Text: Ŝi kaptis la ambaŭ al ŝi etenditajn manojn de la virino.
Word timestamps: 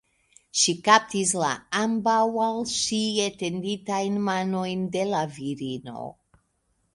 Ŝi 0.59 0.73
kaptis 0.85 1.33
la 1.41 1.49
ambaŭ 1.81 2.15
al 2.45 2.57
ŝi 2.77 3.01
etenditajn 3.27 4.17
manojn 4.31 4.89
de 4.97 5.05
la 5.13 5.21
virino. 5.37 6.09